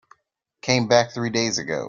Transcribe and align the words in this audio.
Came 0.63 0.87
back 0.87 1.11
three 1.11 1.29
days 1.29 1.59
ago. 1.59 1.79